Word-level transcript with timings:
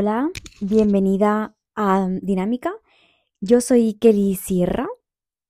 Hola, 0.00 0.30
bienvenida 0.60 1.56
a 1.74 2.08
Dinámica. 2.22 2.72
Yo 3.40 3.60
soy 3.60 3.94
Kelly 3.94 4.36
Sierra 4.36 4.86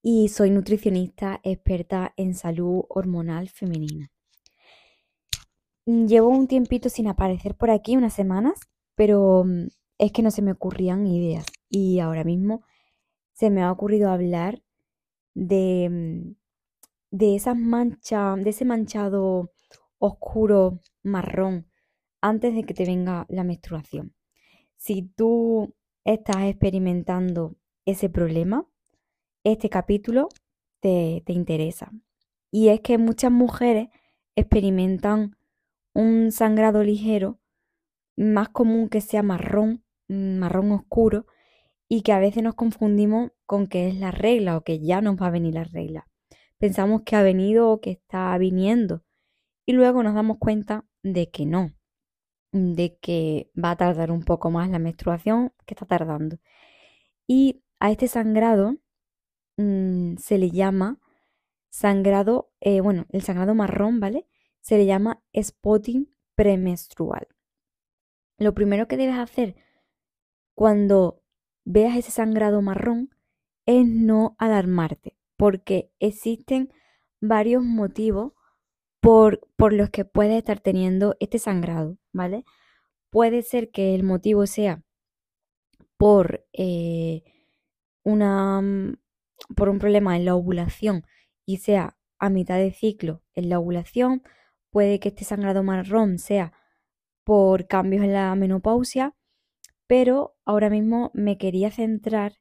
y 0.01 0.31
soy 0.31 0.49
nutricionista 0.49 1.39
experta 1.43 2.15
en 2.17 2.35
salud 2.35 2.85
hormonal 2.89 3.51
femenina. 3.51 4.11
Llevo 5.85 6.29
un 6.29 6.47
tiempito 6.47 6.89
sin 6.89 7.09
aparecer 7.09 7.57
por 7.57 7.71
aquí, 7.71 7.95
unas 7.99 8.15
semanas, 8.15 8.59
pero 8.95 9.45
mm, 9.45 9.67
es 9.99 10.13
que 10.13 10.23
no 10.23 10.31
se 10.31 10.41
me 10.41 10.53
ocurrían 10.53 11.07
ideas 11.07 11.45
y 11.69 12.01
ahora 12.01 12.25
mismo 12.25 12.63
se 13.35 13.51
me 13.51 13.63
ha 13.63 13.71
ocurrido 13.71 14.11
hablar 14.11 14.63
de, 15.35 15.91
mm, 15.91 16.37
de 17.11 17.35
esas 17.35 17.55
manchas, 17.55 18.43
de 18.43 18.49
ese 18.49 18.65
manchado 18.65 19.53
oscuro 19.99 20.81
marrón 21.03 21.71
antes 22.23 22.55
de 22.55 22.65
que 22.65 22.73
te 22.73 22.87
venga 22.87 23.27
la 23.29 23.45
menstruación. 23.45 24.15
Si 24.79 25.03
tú 25.03 25.75
estás 26.05 26.45
experimentando 26.45 27.57
ese 27.85 28.09
problema, 28.09 28.67
este 29.45 29.69
capítulo 29.69 30.29
te, 30.81 31.23
te 31.27 31.33
interesa. 31.33 31.93
Y 32.51 32.69
es 32.69 32.81
que 32.81 32.97
muchas 32.97 33.31
mujeres 33.31 33.89
experimentan 34.37 35.37
un 35.95 36.31
sangrado 36.31 36.83
ligero, 36.83 37.41
más 38.17 38.49
común 38.51 38.89
que 38.89 39.01
sea 39.01 39.23
marrón, 39.23 39.85
marrón 40.09 40.73
oscuro, 40.73 41.27
y 41.89 42.03
que 42.03 42.13
a 42.13 42.21
veces 42.21 42.43
nos 42.43 42.55
confundimos 42.55 43.33
con 43.47 43.67
que 43.67 43.89
es 43.89 43.97
la 43.97 44.13
regla 44.13 44.57
o 44.57 44.63
que 44.63 44.79
ya 44.79 45.01
nos 45.01 45.21
va 45.21 45.27
a 45.27 45.31
venir 45.31 45.55
la 45.55 45.65
regla. 45.65 46.07
Pensamos 46.59 47.03
que 47.03 47.17
ha 47.17 47.23
venido 47.23 47.71
o 47.71 47.81
que 47.81 47.91
está 47.91 48.37
viniendo 48.39 49.03
y 49.67 49.73
luego 49.73 50.03
nos 50.03 50.15
damos 50.15 50.39
cuenta 50.39 50.87
de 51.03 51.31
que 51.31 51.47
no, 51.47 51.73
de 52.53 52.99
que 52.99 53.51
va 53.63 53.73
a 53.73 53.77
tardar 53.77 54.11
un 54.11 54.23
poco 54.23 54.51
más 54.51 54.71
la 54.71 54.79
menstruación 54.79 55.53
que 55.67 55.75
está 55.75 55.87
tardando. 55.87 56.39
Y 57.27 57.63
a 57.81 57.91
este 57.91 58.09
sangrado 58.09 58.77
mm, 59.57 60.17
se 60.17 60.39
le 60.39 60.51
llama 60.51 60.99
sangrado, 61.71 62.53
eh, 62.61 62.81
bueno, 62.81 63.07
el 63.11 63.23
sangrado 63.23 63.55
marrón, 63.55 64.01
¿vale? 64.01 64.27
Se 64.61 64.79
le 64.79 64.87
llama 64.87 65.23
spotting 65.41 66.15
premenstrual. 66.35 67.29
Lo 68.39 68.55
primero 68.55 68.89
que 68.89 68.97
debes 68.97 69.19
hacer 69.19 69.57
cuando 70.55 71.23
veas 71.65 71.97
ese 71.97 72.11
sangrado 72.11 72.63
marrón 72.63 73.11
es 73.67 73.87
no 73.87 74.35
alarmarte, 74.39 75.17
porque 75.37 75.93
existen 75.99 76.73
varios 77.21 77.63
motivos 77.63 78.33
por, 79.57 79.73
los 79.73 79.89
que 79.89 80.05
puedes 80.05 80.37
estar 80.37 80.61
teniendo 80.61 81.17
este 81.19 81.39
sangrado, 81.39 81.97
¿vale? 82.13 82.45
Puede 83.09 83.41
ser 83.41 83.71
que 83.71 83.95
el 83.95 84.03
motivo 84.03 84.47
sea 84.47 84.83
por 85.97 86.47
eh, 86.53 87.23
una 88.03 88.61
mm, 88.61 88.99
por 89.57 89.71
un 89.71 89.79
problema 89.79 90.15
en 90.15 90.27
la 90.27 90.35
ovulación 90.35 91.07
y 91.47 91.57
sea 91.59 91.97
a 92.19 92.29
mitad 92.29 92.59
de 92.59 92.71
ciclo 92.71 93.23
en 93.35 93.49
la 93.49 93.59
ovulación, 93.59 94.23
puede 94.69 95.01
que 95.01 95.09
este 95.09 95.25
sangrado 95.25 95.63
marrón 95.63 96.19
sea 96.19 96.53
por 97.25 97.67
cambios 97.67 98.05
en 98.05 98.13
la 98.13 98.35
menopausia, 98.35 99.15
pero 99.87 100.37
ahora 100.45 100.69
mismo 100.69 101.13
me 101.15 101.39
quería 101.39 101.71
centrar 101.71 102.35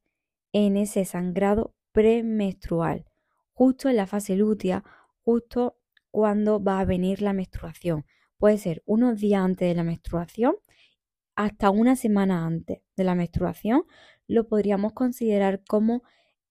en 0.51 0.75
ese 0.75 1.05
sangrado 1.05 1.75
premenstrual, 1.93 3.05
justo 3.53 3.87
en 3.87 3.95
la 3.95 4.05
fase 4.05 4.35
lútea, 4.35 4.83
justo 5.23 5.76
cuando 6.17 6.59
va 6.59 6.79
a 6.79 6.85
venir 6.85 7.21
la 7.21 7.31
menstruación. 7.31 8.03
Puede 8.39 8.57
ser 8.57 8.81
unos 8.87 9.19
días 9.19 9.39
antes 9.39 9.67
de 9.67 9.75
la 9.75 9.83
menstruación 9.83 10.55
hasta 11.35 11.69
una 11.69 11.95
semana 11.95 12.43
antes 12.43 12.79
de 12.95 13.03
la 13.03 13.13
menstruación, 13.13 13.83
lo 14.25 14.47
podríamos 14.47 14.93
considerar 14.93 15.63
como 15.63 16.01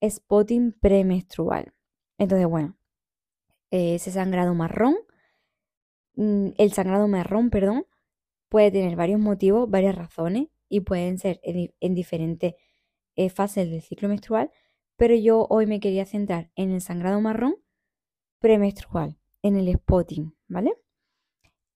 spotting 0.08 0.70
premenstrual. 0.70 1.74
Entonces, 2.16 2.46
bueno, 2.46 2.78
ese 3.72 4.12
sangrado 4.12 4.54
marrón, 4.54 4.94
mm, 6.14 6.50
el 6.58 6.72
sangrado 6.72 7.08
marrón, 7.08 7.50
perdón, 7.50 7.86
puede 8.48 8.70
tener 8.70 8.94
varios 8.94 9.18
motivos, 9.18 9.68
varias 9.68 9.96
razones 9.96 10.46
y 10.68 10.82
pueden 10.82 11.18
ser 11.18 11.40
en, 11.42 11.94
diferentes 11.96 12.54
eh, 13.16 13.30
fases 13.30 13.68
del 13.68 13.82
ciclo 13.82 14.08
menstrual, 14.08 14.52
pero 14.94 15.16
yo 15.16 15.44
hoy 15.50 15.66
me 15.66 15.80
quería 15.80 16.06
centrar 16.06 16.52
en 16.54 16.70
el 16.70 16.80
sangrado 16.80 17.20
marrón 17.20 17.56
premenstrual 18.38 19.18
en 19.42 19.56
el 19.56 19.72
spotting, 19.74 20.34
¿vale? 20.48 20.74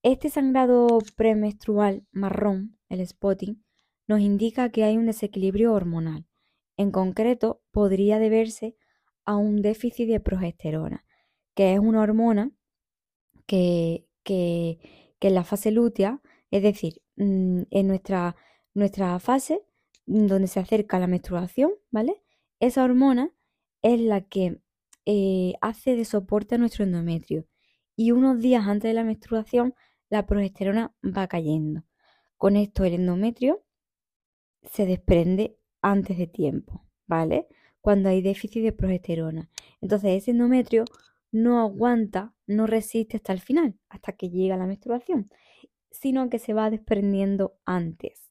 Este 0.03 0.31
sangrado 0.31 0.98
premenstrual 1.16 2.06
marrón, 2.10 2.78
el 2.88 3.06
spotting, 3.06 3.62
nos 4.06 4.21
indica 4.21 4.71
que 4.71 4.84
hay 4.84 4.97
un 4.97 5.06
desequilibrio 5.06 5.72
hormonal. 5.72 6.26
En 6.76 6.91
concreto, 6.91 7.62
podría 7.70 8.19
deberse 8.19 8.76
a 9.25 9.37
un 9.37 9.62
déficit 9.62 10.09
de 10.09 10.20
progesterona, 10.20 11.04
que 11.54 11.75
es 11.75 11.78
una 11.78 12.00
hormona 12.00 12.50
que, 13.47 14.06
que, 14.22 14.78
en 15.20 15.34
la 15.34 15.44
fase 15.44 15.70
lútea, 15.70 16.22
es 16.50 16.62
decir, 16.62 17.03
mm, 17.16 17.62
en 17.70 17.87
nuestra, 17.87 18.37
nuestra 18.75 19.19
fase 19.20 19.62
donde 20.06 20.49
se 20.49 20.60
acerca 20.60 20.99
la 20.99 21.06
menstruación, 21.06 21.72
¿vale? 21.91 22.22
Esa 22.59 22.84
hormona 22.84 23.32
es 23.82 24.00
la 24.00 24.22
que 24.22 24.60
eh, 25.06 25.55
hace 25.61 25.97
de 25.97 26.05
soporte 26.05 26.55
a 26.55 26.59
nuestro 26.59 26.84
endometrio 26.84 27.47
y 27.97 28.12
unos 28.12 28.41
días 28.41 28.66
antes 28.66 28.88
de 28.91 28.94
la 28.94 29.05
menstruación 29.05 29.75
la 30.09 30.27
progesterona 30.27 30.94
va 31.05 31.27
cayendo. 31.28 31.84
Con 32.37 32.56
esto 32.56 32.84
el 32.84 32.94
endometrio 32.94 33.62
se 34.62 34.87
desprende 34.87 35.56
antes 35.83 36.19
de 36.19 36.27
tiempo, 36.27 36.84
¿vale? 37.06 37.47
Cuando 37.81 38.09
hay 38.09 38.22
déficit 38.22 38.62
de 38.62 38.72
progesterona. 38.72 39.50
Entonces 39.81 40.22
ese 40.22 40.33
endometrio 40.33 40.84
no 41.32 41.61
aguanta, 41.61 42.34
no 42.47 42.67
resiste 42.67 43.17
hasta 43.17 43.32
el 43.32 43.41
final, 43.41 43.78
hasta 43.88 44.12
que 44.12 44.31
llega 44.31 44.56
la 44.56 44.67
menstruación, 44.67 45.31
sino 45.91 46.28
que 46.28 46.38
se 46.38 46.55
va 46.55 46.71
desprendiendo 46.71 47.56
antes. 47.65 48.31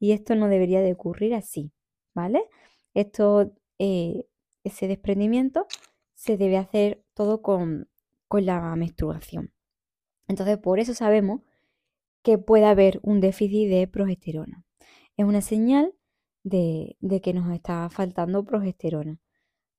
Y 0.00 0.12
esto 0.12 0.34
no 0.34 0.48
debería 0.48 0.80
de 0.80 0.92
ocurrir 0.92 1.34
así, 1.34 1.72
¿vale? 2.14 2.42
Esto, 2.94 3.52
eh, 3.78 4.24
ese 4.64 4.88
desprendimiento 4.88 5.66
se 6.18 6.36
debe 6.36 6.58
hacer 6.58 7.04
todo 7.14 7.42
con 7.42 7.88
con 8.28 8.44
la 8.46 8.76
menstruación. 8.76 9.52
Entonces, 10.28 10.58
por 10.58 10.78
eso 10.78 10.94
sabemos 10.94 11.40
que 12.22 12.38
puede 12.38 12.66
haber 12.66 13.00
un 13.02 13.20
déficit 13.20 13.70
de 13.70 13.88
progesterona. 13.88 14.64
Es 15.16 15.24
una 15.24 15.40
señal 15.40 15.94
de, 16.44 16.96
que 17.22 17.32
nos 17.34 17.52
está 17.52 17.88
faltando 17.90 18.44
progesterona. 18.44 19.18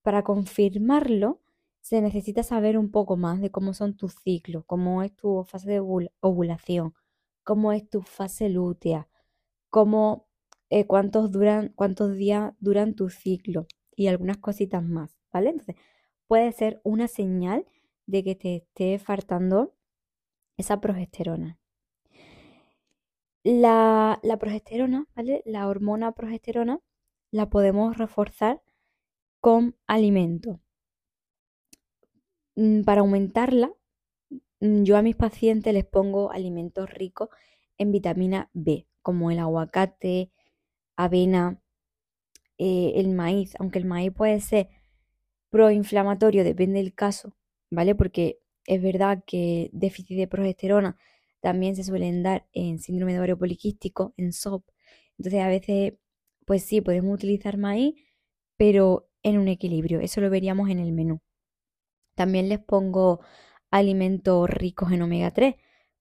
Para 0.02 0.24
confirmarlo, 0.24 1.42
se 1.82 2.02
necesita 2.02 2.44
saber 2.44 2.78
un 2.78 2.92
poco 2.92 3.16
más 3.18 3.40
de 3.40 3.52
cómo 3.52 3.74
son 3.74 3.96
tus 3.96 4.16
ciclos, 4.16 4.64
cómo 4.66 5.04
es 5.04 5.16
tu 5.16 5.44
fase 5.44 5.70
de 5.70 5.80
ovulación, 5.80 6.94
cómo 7.44 7.72
es 7.72 7.88
tu 7.90 8.02
fase 8.02 8.50
lútea, 8.50 9.08
cómo, 9.70 10.28
eh, 10.70 10.86
cuántos, 10.88 11.32
duran, 11.32 11.72
cuántos 11.76 12.16
días 12.16 12.54
duran 12.60 12.96
tu 12.96 13.10
ciclo 13.10 13.68
y 13.96 14.08
algunas 14.08 14.38
cositas 14.38 14.84
más, 14.84 15.18
¿vale? 15.32 15.52
Entonces, 15.52 15.76
puede 16.30 16.52
ser 16.52 16.80
una 16.84 17.08
señal 17.08 17.66
de 18.06 18.24
que 18.24 18.36
te 18.36 18.58
esté 18.58 19.00
faltando 19.00 19.74
esa 20.58 20.80
progesterona. 20.80 21.58
La, 23.44 24.20
progesterona, 24.40 25.08
¿vale? 25.16 25.42
La 25.46 25.68
hormona 25.68 26.12
progesterona 26.12 26.82
la 27.32 27.50
podemos 27.50 27.98
reforzar 27.98 28.62
con 29.42 29.76
alimento. 29.88 30.60
Mm, 32.56 32.84
para 32.84 33.02
aumentarla, 33.02 33.74
mm, 34.60 34.84
yo 34.84 34.98
a 34.98 35.02
mis 35.02 35.16
pacientes 35.16 35.74
les 35.74 35.86
pongo 35.86 36.32
alimentos 36.32 36.92
ricos 36.92 37.30
en 37.80 37.92
vitamina 37.92 38.52
B, 38.54 38.86
como 39.02 39.32
el 39.32 39.40
aguacate, 39.40 40.32
avena, 40.96 41.60
eh, 42.60 42.94
el 42.98 43.10
maíz, 43.10 43.56
aunque 43.60 43.80
el 43.80 43.86
maíz 43.86 44.12
puede 44.14 44.40
ser 44.42 44.70
proinflamatorio, 45.50 46.44
depende 46.44 46.80
del 46.80 46.94
caso, 46.94 47.36
¿vale? 47.72 47.96
Porque 47.96 48.40
es 48.66 48.82
verdad 48.82 49.24
que 49.26 49.70
déficit 49.74 50.18
de 50.18 50.28
progesterona 50.28 50.98
también 51.42 51.76
se 51.76 51.84
suelen 51.84 52.24
dar 52.24 52.48
en 52.54 52.80
síndrome 52.80 53.14
de 53.14 53.20
ovario 53.20 53.38
poliquístico, 53.38 54.14
en 54.18 54.34
SOP. 54.34 54.66
Entonces 55.18 55.42
a 55.42 55.48
veces, 55.48 55.94
pues 56.46 56.64
sí, 56.64 56.82
podemos 56.82 57.14
utilizar 57.14 57.58
maíz, 57.58 57.96
pero 58.58 59.10
en 59.24 59.38
un 59.38 59.48
equilibrio. 59.48 60.00
Eso 60.02 60.22
lo 60.22 60.30
veríamos 60.30 60.70
en 60.70 60.80
el 60.80 60.92
menú. 60.92 61.22
También 62.16 62.50
les 62.50 62.60
pongo 62.60 63.22
alimentos 63.72 64.50
ricos 64.50 64.92
en 64.92 65.02
omega 65.02 65.32
3, 65.32 65.56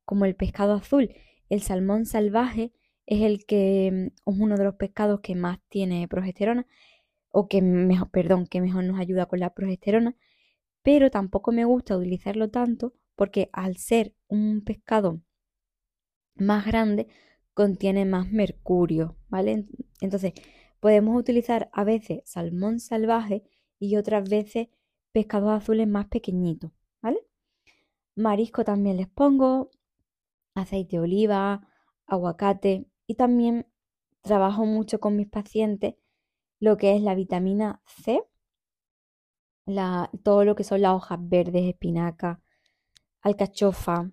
como 0.05 0.25
el 0.25 0.37
pescado 0.37 0.75
azul. 0.75 1.15
El 1.49 1.63
salmón 1.63 2.07
salvaje 2.07 2.73
es 3.07 3.23
el 3.23 3.47
que 3.47 3.91
mm, 3.93 4.07
es 4.31 4.39
uno 4.41 4.57
de 4.57 4.65
los 4.65 4.75
pescados 4.75 5.21
que 5.21 5.35
más 5.35 5.59
tiene 5.69 6.09
progesterona, 6.09 6.67
o 7.31 7.49
que 7.49 7.63
mejor, 7.63 8.11
perdón, 8.11 8.47
que 8.47 8.61
mejor 8.61 8.85
nos 8.85 8.99
ayuda 8.99 9.27
con 9.27 9.41
la 9.41 9.55
progesterona 9.55 10.17
pero 10.83 11.11
tampoco 11.11 11.53
me 11.53 11.67
gusta 11.67 11.99
utilizarlo 11.99 12.51
tanto 12.51 12.95
porque 13.15 13.51
al 13.53 13.77
ser 13.77 14.15
un 14.29 14.63
pescado 14.63 15.21
más 16.35 16.65
grande 16.65 17.09
contiene 17.53 18.07
más 18.07 18.31
mercurio, 18.31 19.19
¿vale? 19.29 19.67
Entonces, 20.01 20.33
podemos 20.81 21.19
utilizar 21.19 21.69
a 21.73 21.85
veces 21.85 22.21
salmón 22.25 22.81
salvaje 22.81 23.43
y 23.79 23.97
otras 23.97 24.31
veces 24.31 24.69
pescados 25.13 25.51
azules 25.51 25.89
más 25.89 26.07
pequeñitos, 26.07 26.71
¿vale? 27.03 27.19
Marisco 28.15 28.65
también 28.65 28.97
les 28.97 29.09
pongo, 29.09 29.71
aceite 30.55 30.97
de 30.97 31.03
oliva, 31.03 31.69
aguacate 32.07 32.87
y 33.07 33.15
también 33.17 33.67
trabajo 34.23 34.65
mucho 34.65 35.01
con 35.01 35.17
mis 35.17 35.29
pacientes 35.29 35.97
lo 36.61 36.77
que 36.77 36.97
es 36.97 37.03
la 37.03 37.15
vitamina 37.15 37.83
C, 37.87 38.23
todo 40.23 40.45
lo 40.45 40.55
que 40.55 40.65
son 40.65 40.83
las 40.83 40.93
hojas 40.93 41.19
verdes, 41.21 41.65
espinaca, 41.65 42.41
alcachofa, 43.21 44.11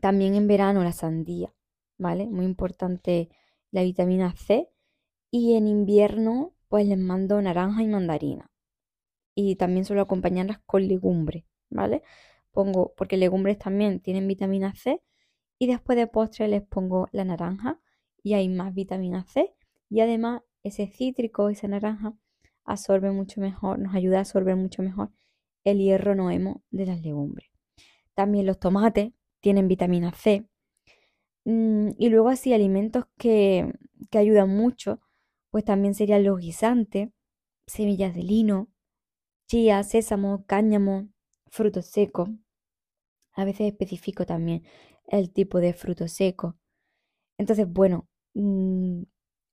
también 0.00 0.34
en 0.34 0.48
verano 0.48 0.82
la 0.82 0.92
sandía, 0.92 1.54
¿vale? 1.98 2.26
Muy 2.26 2.44
importante 2.44 3.30
la 3.70 3.82
vitamina 3.82 4.34
C. 4.36 4.68
Y 5.30 5.54
en 5.54 5.66
invierno, 5.66 6.54
pues 6.68 6.86
les 6.86 6.98
mando 6.98 7.40
naranja 7.40 7.82
y 7.82 7.86
mandarina. 7.86 8.50
Y 9.34 9.56
también 9.56 9.84
suelo 9.84 10.02
acompañarlas 10.02 10.58
con 10.66 10.86
legumbres, 10.86 11.44
¿vale? 11.70 12.02
Pongo, 12.50 12.92
porque 12.96 13.16
legumbres 13.16 13.58
también 13.58 14.00
tienen 14.00 14.26
vitamina 14.26 14.74
C. 14.74 15.00
Y 15.58 15.68
después 15.68 15.96
de 15.96 16.08
postre 16.08 16.48
les 16.48 16.62
pongo 16.62 17.08
la 17.12 17.24
naranja 17.24 17.80
y 18.22 18.34
hay 18.34 18.48
más 18.48 18.74
vitamina 18.74 19.24
C. 19.24 19.54
Y 19.88 20.00
además 20.00 20.42
ese 20.62 20.86
cítrico, 20.86 21.48
esa 21.48 21.68
naranja, 21.68 22.14
absorbe 22.64 23.10
mucho 23.10 23.40
mejor, 23.40 23.78
nos 23.78 23.94
ayuda 23.94 24.18
a 24.18 24.20
absorber 24.20 24.56
mucho 24.56 24.82
mejor 24.82 25.10
el 25.64 25.78
hierro 25.78 26.14
noemo 26.14 26.62
de 26.70 26.86
las 26.86 27.02
legumbres. 27.02 27.50
También 28.14 28.46
los 28.46 28.58
tomates 28.58 29.12
tienen 29.40 29.68
vitamina 29.68 30.12
C. 30.12 30.46
Mm, 31.44 31.90
y 31.98 32.08
luego 32.08 32.28
así 32.28 32.52
alimentos 32.52 33.04
que, 33.18 33.72
que 34.10 34.18
ayudan 34.18 34.50
mucho, 34.50 35.00
pues 35.50 35.64
también 35.64 35.94
serían 35.94 36.24
los 36.24 36.38
guisantes, 36.38 37.10
semillas 37.66 38.14
de 38.14 38.22
lino, 38.22 38.68
chía, 39.48 39.82
sésamo, 39.82 40.44
cáñamo, 40.46 41.08
frutos 41.50 41.86
secos. 41.86 42.28
A 43.34 43.44
veces 43.44 43.72
especifico 43.72 44.26
también 44.26 44.64
el 45.06 45.32
tipo 45.32 45.58
de 45.60 45.74
fruto 45.74 46.08
seco. 46.08 46.56
Entonces, 47.38 47.66
bueno, 47.68 48.08
mm, 48.34 49.02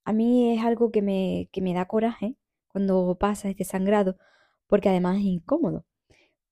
a 0.04 0.12
mí 0.12 0.54
es 0.54 0.64
algo 0.64 0.90
que 0.90 1.02
me, 1.02 1.48
que 1.52 1.60
me 1.60 1.74
da 1.74 1.86
coraje 1.86 2.36
cuando 2.68 3.16
pasa 3.18 3.48
este 3.50 3.64
sangrado, 3.64 4.16
porque 4.66 4.88
además 4.88 5.18
es 5.18 5.24
incómodo, 5.24 5.86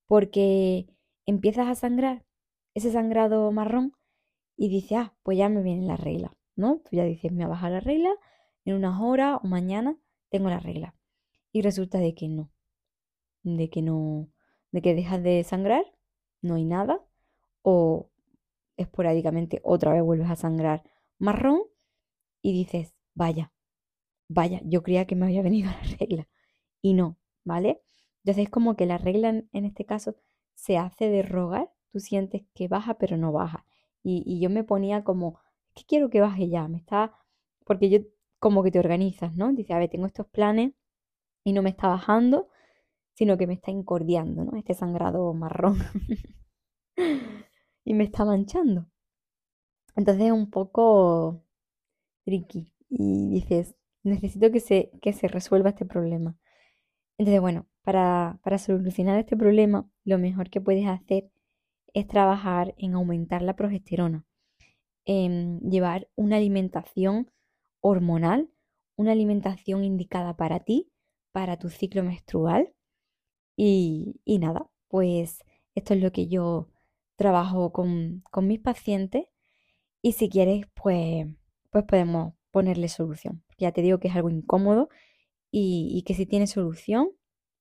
porque 0.06 0.86
empiezas 1.26 1.68
a 1.68 1.74
sangrar 1.74 2.24
ese 2.74 2.92
sangrado 2.92 3.50
marrón 3.52 3.92
y 4.56 4.68
dices, 4.68 4.98
ah, 4.98 5.14
pues 5.22 5.38
ya 5.38 5.48
me 5.48 5.62
viene 5.62 5.86
la 5.86 5.96
regla, 5.96 6.36
¿no? 6.56 6.80
Tú 6.80 6.96
ya 6.96 7.04
dices, 7.04 7.32
me 7.32 7.44
va 7.44 7.46
a 7.46 7.50
bajar 7.50 7.72
la 7.72 7.80
regla, 7.80 8.10
en 8.64 8.74
unas 8.74 9.00
horas 9.00 9.38
o 9.42 9.46
mañana 9.46 9.96
tengo 10.30 10.50
la 10.50 10.60
regla. 10.60 10.94
Y 11.52 11.62
resulta 11.62 11.98
de 11.98 12.14
que 12.14 12.28
no, 12.28 12.50
de 13.42 13.70
que 13.70 13.82
no, 13.82 14.28
de 14.72 14.82
que 14.82 14.94
dejas 14.94 15.22
de 15.22 15.44
sangrar, 15.44 15.84
no 16.42 16.56
hay 16.56 16.64
nada, 16.64 17.00
o 17.62 18.10
esporádicamente 18.76 19.60
otra 19.64 19.92
vez 19.92 20.02
vuelves 20.02 20.30
a 20.30 20.36
sangrar 20.36 20.82
marrón 21.18 21.62
y 22.42 22.52
dices, 22.52 22.94
vaya, 23.18 23.52
vaya, 24.28 24.60
yo 24.64 24.82
creía 24.82 25.06
que 25.06 25.16
me 25.16 25.26
había 25.26 25.42
venido 25.42 25.70
la 25.70 25.82
regla 26.00 26.28
y 26.80 26.94
no, 26.94 27.18
¿vale? 27.44 27.82
Entonces 28.22 28.44
es 28.44 28.50
como 28.50 28.76
que 28.76 28.86
la 28.86 28.98
regla 28.98 29.28
en, 29.30 29.64
este 29.64 29.84
caso 29.84 30.14
se 30.54 30.78
hace 30.78 31.10
de 31.10 31.22
rogar, 31.22 31.70
tú 31.90 31.98
sientes 32.00 32.42
que 32.54 32.68
baja 32.68 32.94
pero 32.98 33.16
no 33.16 33.32
baja. 33.32 33.66
Y, 34.02 34.40
yo 34.40 34.48
me 34.48 34.64
ponía 34.64 35.04
como, 35.04 35.40
que 35.74 35.84
quiero 35.84 36.08
que 36.08 36.20
baje 36.20 36.48
ya, 36.48 36.68
me 36.68 36.78
está, 36.78 37.12
porque 37.66 37.90
yo 37.90 37.98
como 38.38 38.62
que 38.62 38.70
te 38.70 38.78
organizas, 38.78 39.34
¿no? 39.36 39.52
Dice, 39.52 39.74
a 39.74 39.78
ver, 39.78 39.90
tengo 39.90 40.06
estos 40.06 40.26
planes 40.28 40.72
y 41.44 41.52
no 41.52 41.62
me 41.62 41.70
está 41.70 41.88
bajando, 41.88 42.48
sino 43.14 43.36
que 43.36 43.46
me 43.46 43.54
está 43.54 43.70
incordiando, 43.70 44.44
¿no? 44.44 44.56
Este 44.56 44.74
sangrado 44.74 45.34
marrón. 45.34 45.78
y 47.84 47.94
me 47.94 48.04
está 48.04 48.24
manchando. 48.24 48.86
Entonces 49.96 50.26
es 50.26 50.32
un 50.32 50.50
poco 50.50 51.44
tricky 52.24 52.72
y 52.88 53.28
dices, 53.30 53.74
necesito 54.02 54.50
que 54.50 54.60
se, 54.60 54.90
que 55.02 55.12
se 55.12 55.28
resuelva 55.28 55.70
este 55.70 55.84
problema. 55.84 56.36
Entonces, 57.18 57.40
bueno, 57.40 57.66
para, 57.82 58.38
para 58.42 58.58
solucionar 58.58 59.18
este 59.18 59.36
problema, 59.36 59.90
lo 60.04 60.18
mejor 60.18 60.50
que 60.50 60.60
puedes 60.60 60.86
hacer 60.86 61.30
es 61.94 62.06
trabajar 62.06 62.74
en 62.78 62.94
aumentar 62.94 63.42
la 63.42 63.56
progesterona, 63.56 64.24
en 65.04 65.60
llevar 65.60 66.08
una 66.14 66.36
alimentación 66.36 67.30
hormonal, 67.80 68.50
una 68.96 69.12
alimentación 69.12 69.84
indicada 69.84 70.36
para 70.36 70.60
ti, 70.60 70.90
para 71.32 71.58
tu 71.58 71.70
ciclo 71.70 72.02
menstrual. 72.02 72.74
Y, 73.56 74.20
y 74.24 74.38
nada, 74.38 74.70
pues 74.88 75.44
esto 75.74 75.94
es 75.94 76.00
lo 76.02 76.12
que 76.12 76.28
yo 76.28 76.68
trabajo 77.16 77.72
con, 77.72 78.22
con 78.30 78.46
mis 78.46 78.60
pacientes 78.60 79.26
y 80.02 80.12
si 80.12 80.28
quieres, 80.28 80.66
pues, 80.74 81.26
pues 81.70 81.84
podemos 81.84 82.34
ponerle 82.50 82.88
solución. 82.88 83.42
Ya 83.58 83.72
te 83.72 83.82
digo 83.82 83.98
que 83.98 84.08
es 84.08 84.16
algo 84.16 84.30
incómodo 84.30 84.88
y, 85.50 86.02
que 86.06 86.14
si 86.14 86.26
tiene 86.26 86.46
solución, 86.46 87.10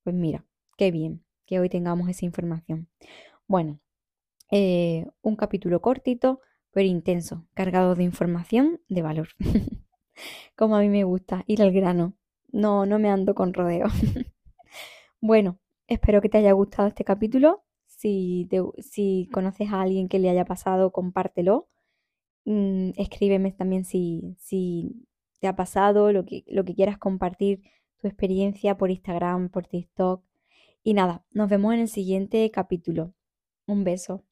pues 0.03 0.15
mira, 0.15 0.45
qué 0.77 0.91
bien 0.91 1.23
que 1.45 1.59
hoy 1.59 1.69
tengamos 1.69 2.09
esa 2.09 2.25
información. 2.25 2.89
Bueno, 3.47 3.79
eh, 4.51 5.07
un 5.21 5.35
capítulo 5.35 5.81
cortito, 5.81 6.41
pero 6.71 6.87
intenso, 6.87 7.47
cargado 7.53 7.95
de 7.95 8.03
información 8.03 8.81
de 8.89 9.01
valor. 9.01 9.29
Como 10.55 10.75
a 10.75 10.81
mí 10.81 10.89
me 10.89 11.03
gusta, 11.03 11.43
ir 11.47 11.61
al 11.61 11.71
grano. 11.71 12.13
No, 12.49 12.85
no 12.85 12.99
me 12.99 13.09
ando 13.09 13.35
con 13.35 13.53
rodeo. 13.53 13.87
bueno, 15.21 15.59
espero 15.87 16.21
que 16.21 16.29
te 16.29 16.39
haya 16.39 16.51
gustado 16.51 16.87
este 16.87 17.03
capítulo. 17.03 17.63
Si, 17.85 18.47
si 18.79 19.29
conoces 19.33 19.71
a 19.71 19.81
alguien 19.81 20.07
que 20.07 20.19
le 20.19 20.29
haya 20.29 20.45
pasado, 20.45 20.91
compártelo. 20.91 21.67
Mm, 22.47 22.91
escríbeme 22.95 23.51
también 23.51 23.83
si, 23.83 24.37
si 24.39 25.05
te 25.41 25.47
ha 25.47 25.57
pasado, 25.57 26.13
lo 26.13 26.23
que, 26.25 26.45
lo 26.47 26.63
que 26.63 26.75
quieras 26.75 26.97
compartir, 26.97 27.61
tu 27.97 28.07
experiencia 28.07 28.77
por 28.77 28.89
Instagram, 28.89 29.49
por 29.49 29.67
TikTok. 29.67 30.23
Y 30.81 30.93
nada, 30.93 31.25
nos 31.31 31.49
vemos 31.49 31.73
en 31.73 31.81
el 31.81 31.89
siguiente 31.89 32.49
capítulo. 32.49 33.13
Un 33.65 33.83
beso. 33.83 34.23